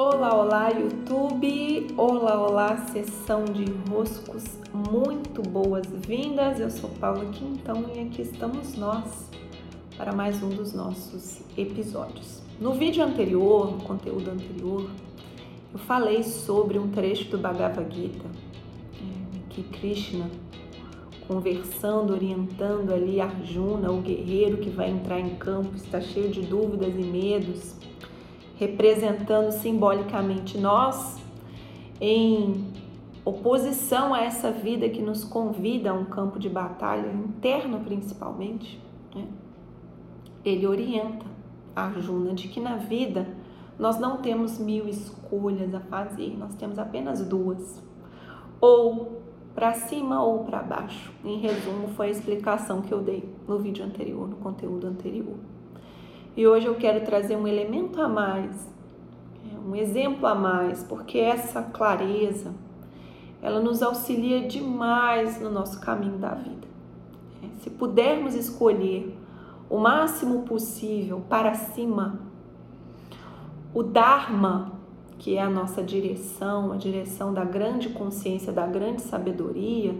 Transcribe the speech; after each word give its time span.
Olá, 0.00 0.32
olá, 0.32 0.68
YouTube! 0.68 1.88
Olá, 1.96 2.40
olá, 2.40 2.76
sessão 2.92 3.44
de 3.44 3.64
roscos, 3.90 4.44
muito 4.72 5.42
boas-vindas! 5.42 6.60
Eu 6.60 6.70
sou 6.70 6.88
Paula 7.00 7.24
Quintão 7.32 7.84
e 7.92 8.02
aqui 8.02 8.22
estamos 8.22 8.76
nós 8.76 9.28
para 9.96 10.12
mais 10.12 10.40
um 10.40 10.50
dos 10.50 10.72
nossos 10.72 11.40
episódios. 11.56 12.40
No 12.60 12.74
vídeo 12.74 13.04
anterior, 13.04 13.72
no 13.72 13.82
conteúdo 13.82 14.30
anterior, 14.30 14.88
eu 15.72 15.78
falei 15.80 16.22
sobre 16.22 16.78
um 16.78 16.92
trecho 16.92 17.28
do 17.32 17.38
Bhagavad 17.38 17.92
Gita 17.92 18.28
é, 18.94 19.38
que 19.50 19.64
Krishna, 19.64 20.30
conversando, 21.26 22.12
orientando 22.12 22.92
ali 22.92 23.20
Arjuna, 23.20 23.90
o 23.90 24.00
guerreiro 24.00 24.58
que 24.58 24.70
vai 24.70 24.90
entrar 24.90 25.18
em 25.18 25.34
campo, 25.34 25.74
está 25.74 26.00
cheio 26.00 26.30
de 26.30 26.42
dúvidas 26.42 26.94
e 26.94 27.02
medos 27.02 27.87
representando 28.58 29.50
simbolicamente 29.52 30.58
nós, 30.58 31.16
em 32.00 32.64
oposição 33.24 34.12
a 34.12 34.20
essa 34.20 34.50
vida 34.50 34.88
que 34.88 35.00
nos 35.00 35.24
convida 35.24 35.90
a 35.90 35.94
um 35.94 36.04
campo 36.04 36.38
de 36.38 36.48
batalha 36.48 37.08
interno, 37.12 37.80
principalmente, 37.80 38.80
né? 39.14 39.26
ele 40.44 40.66
orienta 40.66 41.26
a 41.74 41.84
Arjuna 41.84 42.32
de 42.32 42.48
que 42.48 42.60
na 42.60 42.76
vida 42.76 43.26
nós 43.78 43.98
não 43.98 44.16
temos 44.16 44.58
mil 44.58 44.88
escolhas 44.88 45.72
a 45.74 45.80
fazer, 45.80 46.36
nós 46.36 46.54
temos 46.56 46.78
apenas 46.78 47.24
duas. 47.24 47.80
Ou 48.60 49.22
para 49.54 49.74
cima 49.74 50.22
ou 50.22 50.44
para 50.44 50.62
baixo. 50.62 51.12
Em 51.24 51.38
resumo, 51.38 51.88
foi 51.88 52.08
a 52.08 52.10
explicação 52.10 52.82
que 52.82 52.92
eu 52.92 53.00
dei 53.00 53.28
no 53.46 53.58
vídeo 53.58 53.84
anterior, 53.84 54.28
no 54.28 54.36
conteúdo 54.36 54.86
anterior. 54.86 55.36
E 56.38 56.46
hoje 56.46 56.66
eu 56.66 56.76
quero 56.76 57.04
trazer 57.04 57.34
um 57.34 57.48
elemento 57.48 58.00
a 58.00 58.06
mais, 58.06 58.72
é, 59.52 59.58
um 59.58 59.74
exemplo 59.74 60.24
a 60.24 60.36
mais, 60.36 60.84
porque 60.84 61.18
essa 61.18 61.60
clareza, 61.62 62.54
ela 63.42 63.58
nos 63.58 63.82
auxilia 63.82 64.46
demais 64.46 65.40
no 65.40 65.50
nosso 65.50 65.80
caminho 65.80 66.16
da 66.16 66.34
vida. 66.34 66.68
É, 67.42 67.48
se 67.60 67.68
pudermos 67.70 68.36
escolher 68.36 69.18
o 69.68 69.78
máximo 69.78 70.42
possível 70.42 71.24
para 71.28 71.54
cima, 71.54 72.20
o 73.74 73.82
Dharma, 73.82 74.78
que 75.18 75.36
é 75.36 75.42
a 75.42 75.50
nossa 75.50 75.82
direção, 75.82 76.70
a 76.70 76.76
direção 76.76 77.34
da 77.34 77.44
grande 77.44 77.88
consciência, 77.88 78.52
da 78.52 78.64
grande 78.64 79.02
sabedoria, 79.02 79.92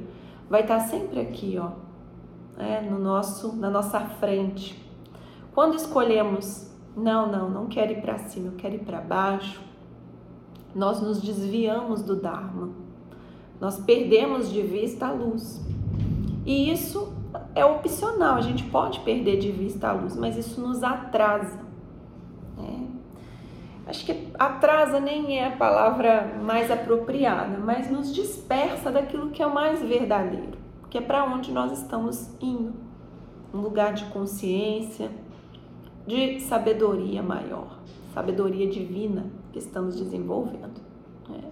vai 0.48 0.60
estar 0.60 0.78
sempre 0.78 1.18
aqui, 1.18 1.58
ó, 1.60 1.72
é, 2.56 2.80
no 2.80 2.96
nosso, 2.96 3.56
na 3.56 3.68
nossa 3.68 3.98
frente 3.98 4.86
quando 5.58 5.74
escolhemos, 5.74 6.70
não, 6.96 7.26
não, 7.26 7.50
não 7.50 7.66
quero 7.66 7.90
ir 7.90 8.00
para 8.00 8.16
cima, 8.16 8.46
eu 8.46 8.52
quero 8.52 8.76
ir 8.76 8.84
para 8.84 9.00
baixo, 9.00 9.60
nós 10.72 11.02
nos 11.02 11.20
desviamos 11.20 12.00
do 12.00 12.14
Dharma, 12.14 12.70
nós 13.60 13.76
perdemos 13.80 14.52
de 14.52 14.62
vista 14.62 15.08
a 15.08 15.10
luz. 15.10 15.60
E 16.46 16.70
isso 16.70 17.12
é 17.56 17.64
opcional, 17.64 18.36
a 18.36 18.40
gente 18.40 18.62
pode 18.66 19.00
perder 19.00 19.40
de 19.40 19.50
vista 19.50 19.88
a 19.88 19.92
luz, 19.94 20.14
mas 20.14 20.36
isso 20.36 20.60
nos 20.60 20.84
atrasa. 20.84 21.58
Né? 22.56 22.86
Acho 23.84 24.06
que 24.06 24.28
atrasa 24.38 25.00
nem 25.00 25.40
é 25.40 25.48
a 25.48 25.56
palavra 25.56 26.38
mais 26.40 26.70
apropriada, 26.70 27.58
mas 27.58 27.90
nos 27.90 28.14
dispersa 28.14 28.92
daquilo 28.92 29.30
que 29.30 29.42
é 29.42 29.46
o 29.48 29.52
mais 29.52 29.82
verdadeiro, 29.82 30.56
que 30.88 30.98
é 30.98 31.00
para 31.00 31.24
onde 31.24 31.50
nós 31.50 31.72
estamos 31.72 32.30
indo 32.40 32.74
um 33.52 33.58
lugar 33.58 33.92
de 33.92 34.04
consciência 34.04 35.10
de 36.08 36.40
sabedoria 36.40 37.22
maior, 37.22 37.78
sabedoria 38.14 38.66
divina 38.66 39.26
que 39.52 39.58
estamos 39.58 39.94
desenvolvendo. 39.94 40.80
Né? 41.28 41.42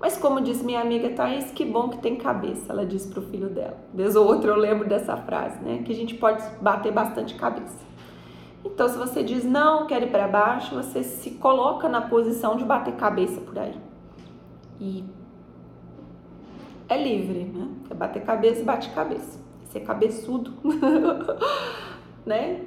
Mas 0.00 0.16
como 0.16 0.40
diz 0.40 0.62
minha 0.62 0.80
amiga 0.80 1.10
Thais, 1.10 1.50
que 1.50 1.62
bom 1.62 1.90
que 1.90 1.98
tem 1.98 2.16
cabeça, 2.16 2.72
ela 2.72 2.86
diz 2.86 3.04
para 3.04 3.20
o 3.20 3.22
filho 3.22 3.50
dela. 3.50 3.76
Vez 3.92 4.16
ou 4.16 4.26
outra 4.26 4.50
eu 4.50 4.56
lembro 4.56 4.88
dessa 4.88 5.14
frase, 5.18 5.62
né? 5.62 5.82
Que 5.84 5.92
a 5.92 5.94
gente 5.94 6.14
pode 6.14 6.42
bater 6.60 6.90
bastante 6.90 7.34
cabeça. 7.34 7.84
Então, 8.64 8.88
se 8.88 8.96
você 8.96 9.22
diz 9.22 9.44
não, 9.44 9.86
quer 9.86 10.02
ir 10.02 10.10
para 10.10 10.26
baixo, 10.26 10.74
você 10.74 11.02
se 11.02 11.32
coloca 11.32 11.88
na 11.88 12.00
posição 12.00 12.56
de 12.56 12.64
bater 12.64 12.94
cabeça 12.94 13.40
por 13.42 13.58
aí. 13.58 13.76
E 14.80 15.04
é 16.88 17.02
livre, 17.02 17.44
né? 17.44 17.68
É 17.90 17.94
bater 17.94 18.24
cabeça 18.24 18.64
bate 18.64 18.90
cabeça. 18.90 19.38
Ser 19.70 19.80
cabeçudo, 19.80 20.52
né? 22.24 22.66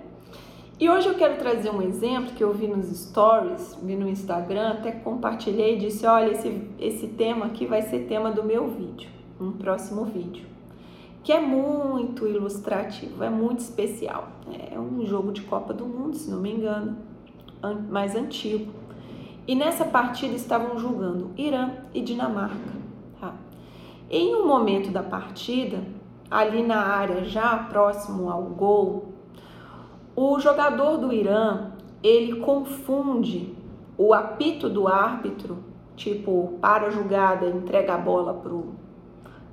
E 0.80 0.90
hoje 0.90 1.10
eu 1.10 1.16
quero 1.16 1.38
trazer 1.38 1.72
um 1.72 1.82
exemplo 1.82 2.34
que 2.34 2.42
eu 2.42 2.54
vi 2.54 2.66
nos 2.66 2.88
stories, 2.88 3.78
vi 3.84 3.98
no 3.98 4.08
Instagram, 4.08 4.70
até 4.70 4.94
compartilhei 4.94 5.76
e 5.76 5.80
disse: 5.80 6.06
olha, 6.06 6.32
esse, 6.32 6.72
esse 6.80 7.08
tema 7.08 7.48
aqui 7.48 7.66
vai 7.66 7.82
ser 7.82 8.06
tema 8.08 8.32
do 8.32 8.46
meu 8.46 8.70
vídeo, 8.70 9.10
um 9.42 9.52
próximo 9.52 10.06
vídeo, 10.06 10.48
que 11.22 11.34
é 11.34 11.40
muito 11.42 12.26
ilustrativo, 12.26 13.22
é 13.22 13.30
muito 13.30 13.60
especial. 13.60 14.30
É 14.72 14.80
um 14.80 15.06
jogo 15.06 15.34
de 15.34 15.42
Copa 15.42 15.74
do 15.74 15.86
Mundo, 15.86 16.16
se 16.16 16.32
não 16.32 16.40
me 16.40 16.54
engano, 16.54 16.96
mais 17.90 18.16
antigo. 18.16 18.72
E 19.46 19.56
nessa 19.56 19.84
partida 19.84 20.34
estavam 20.34 20.80
jogando 20.80 21.32
Irã 21.36 21.72
e 21.94 22.00
Dinamarca. 22.00 22.72
Tá? 23.20 23.34
Em 24.10 24.34
um 24.34 24.48
momento 24.48 24.92
da 24.92 25.04
partida, 25.04 25.84
ali 26.32 26.64
na 26.64 26.80
área 26.80 27.26
já 27.26 27.58
próximo 27.58 28.30
ao 28.30 28.44
gol, 28.44 29.19
o 30.22 30.38
jogador 30.38 30.98
do 30.98 31.14
Irã, 31.14 31.72
ele 32.04 32.42
confunde 32.42 33.56
o 33.98 34.14
apito 34.14 34.70
do 34.70 34.86
árbitro, 34.86 35.64
tipo, 35.96 36.58
para 36.60 36.88
a 36.88 36.90
jogada, 36.90 37.48
entrega 37.48 37.94
a 37.94 37.98
bola 37.98 38.34
pro 38.34 38.74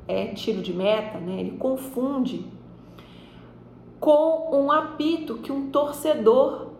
é, 0.08 0.26
tiro 0.34 0.60
de 0.62 0.72
meta, 0.72 1.18
né? 1.18 1.38
Ele 1.38 1.56
confunde 1.56 2.50
com 4.00 4.50
um 4.52 4.72
apito 4.72 5.36
que 5.36 5.52
um 5.52 5.70
torcedor 5.70 6.72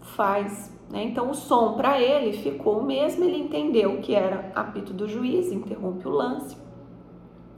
faz. 0.00 0.72
Né? 0.88 1.02
Então 1.02 1.28
o 1.28 1.34
som 1.34 1.72
para 1.72 2.00
ele 2.00 2.34
ficou 2.34 2.78
o 2.78 2.84
mesmo, 2.84 3.24
ele 3.24 3.38
entendeu 3.38 3.98
que 4.00 4.14
era 4.14 4.52
apito 4.54 4.92
do 4.92 5.08
juiz, 5.08 5.50
interrompe 5.50 6.06
o 6.06 6.12
lance. 6.12 6.56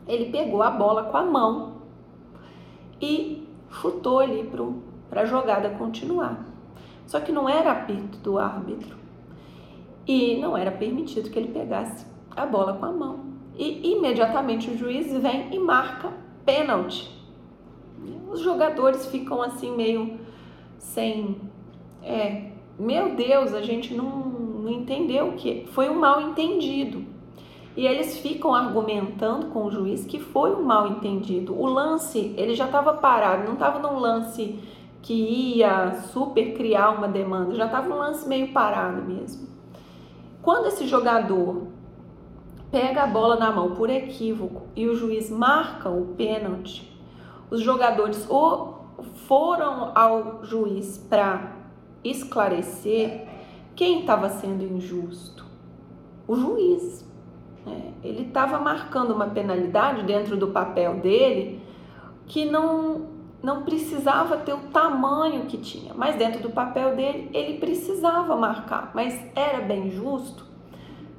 Ele 0.08 0.30
pegou 0.30 0.62
a 0.62 0.70
bola 0.70 1.04
com 1.04 1.18
a 1.18 1.22
mão 1.22 1.82
e 2.98 3.46
chutou 3.70 4.20
ali 4.20 4.42
pro 4.44 4.95
para 5.08 5.22
a 5.22 5.26
jogada 5.26 5.70
continuar. 5.70 6.44
Só 7.06 7.20
que 7.20 7.32
não 7.32 7.48
era 7.48 7.72
apito 7.72 8.18
do 8.18 8.38
árbitro 8.38 8.96
e 10.06 10.36
não 10.36 10.56
era 10.56 10.70
permitido 10.70 11.30
que 11.30 11.38
ele 11.38 11.52
pegasse 11.52 12.06
a 12.34 12.44
bola 12.44 12.74
com 12.74 12.86
a 12.86 12.92
mão. 12.92 13.20
E 13.56 13.92
imediatamente 13.92 14.70
o 14.70 14.76
juiz 14.76 15.12
vem 15.12 15.54
e 15.54 15.58
marca 15.58 16.12
pênalti. 16.44 17.10
Os 18.30 18.40
jogadores 18.40 19.06
ficam 19.06 19.42
assim 19.42 19.74
meio 19.74 20.18
sem. 20.78 21.40
É, 22.02 22.50
meu 22.78 23.14
Deus, 23.16 23.54
a 23.54 23.62
gente 23.62 23.94
não, 23.94 24.10
não 24.10 24.70
entendeu 24.70 25.32
que 25.32 25.66
foi 25.72 25.88
um 25.88 25.98
mal 25.98 26.20
entendido. 26.20 27.04
E 27.76 27.86
eles 27.86 28.18
ficam 28.18 28.54
argumentando 28.54 29.46
com 29.48 29.64
o 29.64 29.70
juiz 29.70 30.04
que 30.06 30.18
foi 30.18 30.54
um 30.54 30.62
mal 30.62 30.86
entendido. 30.86 31.58
O 31.58 31.66
lance, 31.66 32.34
ele 32.36 32.54
já 32.54 32.64
estava 32.66 32.94
parado, 32.94 33.44
não 33.44 33.54
estava 33.54 33.78
num 33.78 33.98
lance 33.98 34.58
que 35.02 35.12
ia 35.58 36.00
super 36.12 36.54
criar 36.54 36.90
uma 36.90 37.08
demanda, 37.08 37.54
já 37.54 37.66
estava 37.66 37.92
um 37.94 37.98
lance 37.98 38.28
meio 38.28 38.52
parado 38.52 39.02
mesmo. 39.02 39.48
Quando 40.42 40.66
esse 40.66 40.86
jogador 40.86 41.68
pega 42.70 43.04
a 43.04 43.06
bola 43.06 43.36
na 43.36 43.50
mão 43.50 43.74
por 43.74 43.88
equívoco 43.90 44.62
e 44.74 44.86
o 44.86 44.94
juiz 44.94 45.30
marca 45.30 45.88
o 45.88 46.14
pênalti, 46.14 46.92
os 47.50 47.60
jogadores 47.60 48.26
ou 48.28 48.76
foram 49.26 49.92
ao 49.94 50.44
juiz 50.44 50.98
para 50.98 51.52
esclarecer 52.02 53.26
quem 53.74 54.00
estava 54.00 54.28
sendo 54.28 54.64
injusto. 54.64 55.44
O 56.26 56.34
juiz. 56.34 57.04
Né? 57.64 57.92
Ele 58.02 58.22
estava 58.22 58.58
marcando 58.58 59.12
uma 59.12 59.26
penalidade 59.26 60.02
dentro 60.04 60.36
do 60.36 60.48
papel 60.48 61.00
dele 61.00 61.62
que 62.26 62.44
não 62.44 63.15
não 63.46 63.62
precisava 63.62 64.38
ter 64.38 64.52
o 64.52 64.58
tamanho 64.72 65.46
que 65.46 65.56
tinha, 65.56 65.94
mas 65.94 66.16
dentro 66.16 66.42
do 66.42 66.50
papel 66.50 66.96
dele 66.96 67.30
ele 67.32 67.60
precisava 67.60 68.34
marcar, 68.34 68.90
mas 68.92 69.24
era 69.36 69.60
bem 69.60 69.88
justo? 69.88 70.44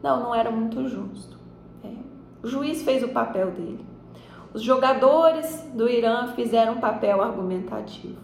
Não, 0.04 0.20
não 0.20 0.36
era 0.36 0.52
muito 0.52 0.86
justo. 0.90 1.40
É. 1.86 1.88
O 2.44 2.48
juiz 2.50 2.84
fez 2.84 3.02
o 3.02 3.08
papel 3.08 3.52
dele. 3.52 3.80
Os 4.54 4.62
jogadores 4.62 5.72
do 5.74 5.88
Irã 5.88 6.28
fizeram 6.34 6.74
um 6.74 6.82
papel 6.82 7.22
argumentativo 7.22 8.20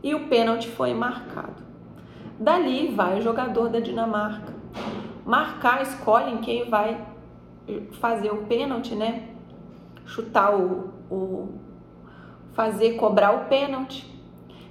e 0.00 0.14
o 0.14 0.28
pênalti 0.28 0.68
foi 0.68 0.94
marcado. 0.94 1.60
Dali 2.38 2.94
vai 2.94 3.18
o 3.18 3.22
jogador 3.22 3.68
da 3.68 3.80
Dinamarca 3.80 4.54
marcar, 5.26 5.82
escolhem 5.82 6.38
quem 6.38 6.70
vai 6.70 7.04
fazer 7.94 8.30
o 8.30 8.44
pênalti, 8.44 8.94
né? 8.94 9.30
Chutar 10.06 10.54
o, 10.54 10.92
o 11.10 11.63
fazer 12.54 12.94
cobrar 12.94 13.32
o 13.32 13.48
pênalti. 13.48 14.10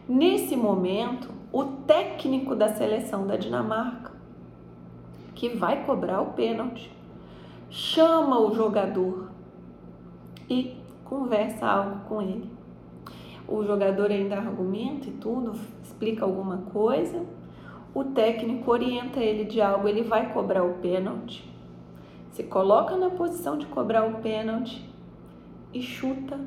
Nesse 0.07 0.55
momento, 0.55 1.29
o 1.51 1.63
técnico 1.63 2.55
da 2.55 2.69
seleção 2.69 3.27
da 3.27 3.37
Dinamarca 3.37 4.13
que 5.43 5.49
vai 5.49 5.85
cobrar 5.85 6.21
o 6.21 6.27
pênalti, 6.27 6.89
chama 7.69 8.39
o 8.39 8.55
jogador 8.55 9.29
e 10.49 10.77
conversa 11.03 11.65
algo 11.65 12.05
com 12.07 12.21
ele. 12.21 12.49
O 13.45 13.61
jogador 13.63 14.09
ainda 14.09 14.37
argumenta 14.37 15.09
e 15.09 15.11
tudo, 15.11 15.51
explica 15.83 16.23
alguma 16.23 16.59
coisa. 16.71 17.25
O 17.93 18.05
técnico 18.05 18.71
orienta 18.71 19.19
ele 19.19 19.43
de 19.43 19.61
algo, 19.61 19.85
ele 19.87 20.03
vai 20.03 20.31
cobrar 20.31 20.63
o 20.63 20.75
pênalti. 20.75 21.51
Se 22.31 22.43
coloca 22.43 22.95
na 22.95 23.09
posição 23.09 23.57
de 23.57 23.65
cobrar 23.65 24.05
o 24.05 24.21
pênalti 24.21 24.89
e 25.73 25.81
chuta 25.81 26.39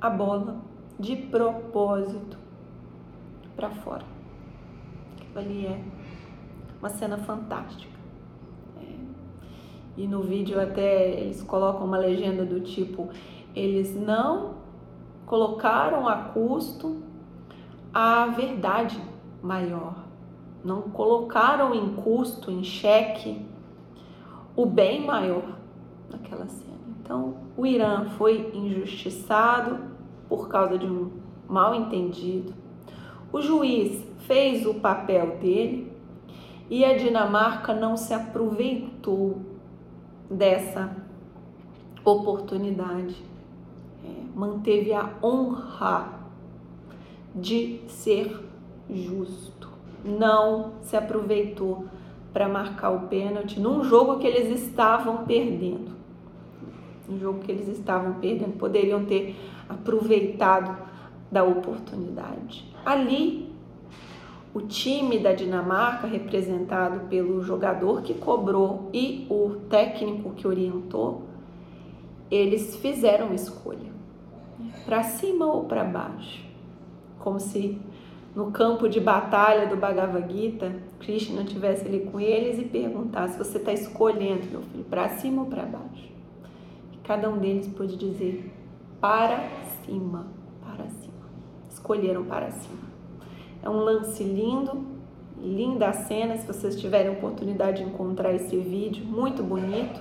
a 0.00 0.10
bola 0.10 0.56
de 0.98 1.16
propósito 1.16 2.38
para 3.56 3.70
fora. 3.70 4.04
Aquilo 5.20 5.38
ali 5.38 5.66
é 5.66 5.80
uma 6.78 6.88
cena 6.88 7.18
fantástica. 7.18 7.92
É. 8.80 8.94
E 9.96 10.06
no 10.06 10.22
vídeo 10.22 10.60
até 10.60 11.20
eles 11.20 11.42
colocam 11.42 11.86
uma 11.86 11.98
legenda 11.98 12.44
do 12.44 12.60
tipo: 12.60 13.08
eles 13.54 13.94
não 13.94 14.54
colocaram 15.26 16.08
a 16.08 16.16
custo 16.16 17.02
a 17.94 18.26
verdade 18.26 19.00
maior, 19.42 19.94
não 20.64 20.82
colocaram 20.82 21.74
em 21.74 21.94
custo, 21.94 22.50
em 22.50 22.64
xeque, 22.64 23.44
o 24.56 24.64
bem 24.64 25.04
maior 25.04 25.58
naquela 26.10 26.46
cena. 26.46 26.72
Então, 27.00 27.34
o 27.56 27.66
Irã 27.66 28.06
foi 28.16 28.50
injustiçado 28.54 29.78
por 30.32 30.48
causa 30.48 30.78
de 30.78 30.86
um 30.86 31.10
mal 31.46 31.74
entendido. 31.74 32.54
O 33.30 33.42
juiz 33.42 34.02
fez 34.20 34.64
o 34.64 34.72
papel 34.72 35.36
dele 35.36 35.92
e 36.70 36.86
a 36.86 36.96
Dinamarca 36.96 37.74
não 37.74 37.98
se 37.98 38.14
aproveitou 38.14 39.42
dessa 40.30 40.96
oportunidade. 42.02 43.14
É, 44.02 44.08
manteve 44.34 44.94
a 44.94 45.10
honra 45.22 46.08
de 47.34 47.82
ser 47.86 48.34
justo. 48.88 49.68
Não 50.02 50.76
se 50.80 50.96
aproveitou 50.96 51.84
para 52.32 52.48
marcar 52.48 52.88
o 52.88 53.00
pênalti 53.08 53.60
num 53.60 53.84
jogo 53.84 54.18
que 54.18 54.26
eles 54.26 54.62
estavam 54.62 55.26
perdendo. 55.26 55.92
Um 57.12 57.18
jogo 57.18 57.40
que 57.40 57.52
eles 57.52 57.68
estavam 57.68 58.14
perdendo, 58.14 58.56
poderiam 58.56 59.04
ter 59.04 59.36
aproveitado 59.68 60.76
da 61.30 61.44
oportunidade. 61.44 62.64
Ali, 62.84 63.50
o 64.54 64.60
time 64.62 65.18
da 65.18 65.32
Dinamarca, 65.32 66.06
representado 66.06 67.08
pelo 67.08 67.42
jogador 67.42 68.02
que 68.02 68.14
cobrou 68.14 68.90
e 68.92 69.26
o 69.30 69.56
técnico 69.68 70.30
que 70.30 70.46
orientou, 70.46 71.22
eles 72.30 72.76
fizeram 72.76 73.34
escolha 73.34 73.92
para 74.84 75.02
cima 75.02 75.46
ou 75.46 75.64
para 75.64 75.84
baixo, 75.84 76.44
como 77.18 77.38
se 77.38 77.80
no 78.34 78.50
campo 78.50 78.88
de 78.88 78.98
batalha 78.98 79.66
do 79.66 79.76
Bhagavad 79.76 80.32
Gita, 80.32 80.74
Krishna 80.98 81.42
estivesse 81.42 81.86
ali 81.86 82.00
com 82.00 82.18
eles 82.18 82.58
e 82.58 82.64
perguntasse: 82.64 83.36
você 83.36 83.58
está 83.58 83.72
escolhendo, 83.72 84.46
meu 84.50 84.62
filho, 84.62 84.84
para 84.84 85.08
cima 85.10 85.42
ou 85.42 85.48
para 85.48 85.64
baixo? 85.64 86.11
Cada 87.04 87.28
um 87.28 87.38
deles 87.38 87.66
pôde 87.68 87.96
dizer: 87.96 88.52
para 89.00 89.48
cima, 89.84 90.26
para 90.60 90.88
cima. 90.88 91.12
Escolheram 91.68 92.24
para 92.24 92.50
cima. 92.50 92.92
É 93.62 93.68
um 93.68 93.78
lance 93.78 94.22
lindo, 94.22 94.86
linda 95.38 95.88
a 95.88 95.92
cena. 95.92 96.36
Se 96.36 96.46
vocês 96.46 96.80
tiverem 96.80 97.12
oportunidade 97.12 97.82
de 97.82 97.88
encontrar 97.88 98.32
esse 98.32 98.56
vídeo, 98.56 99.04
muito 99.04 99.42
bonito. 99.42 100.00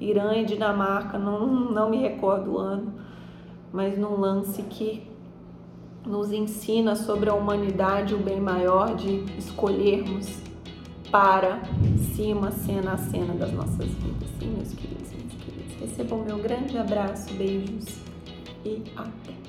Irã 0.00 0.34
e 0.34 0.44
Dinamarca, 0.44 1.18
não, 1.18 1.46
não 1.46 1.88
me 1.88 1.98
recordo 1.98 2.54
o 2.54 2.58
ano, 2.58 2.94
mas 3.72 3.96
num 3.96 4.18
lance 4.18 4.62
que 4.64 5.08
nos 6.04 6.32
ensina 6.32 6.96
sobre 6.96 7.30
a 7.30 7.34
humanidade, 7.34 8.14
o 8.14 8.18
bem 8.18 8.40
maior 8.40 8.94
de 8.94 9.24
escolhermos 9.38 10.42
para 11.10 11.62
cima, 12.14 12.50
cena 12.50 12.92
a 12.92 12.98
cena 12.98 13.34
das 13.34 13.52
nossas 13.52 13.86
vidas. 13.86 14.28
Sim, 14.38 14.48
meus 14.56 14.74
queridos, 14.74 15.12
meus 15.12 15.32
queridos. 15.34 15.63
Recebam 15.80 16.24
meu 16.24 16.38
grande 16.38 16.78
abraço, 16.78 17.32
beijos 17.34 17.98
e 18.64 18.82
até! 18.96 19.43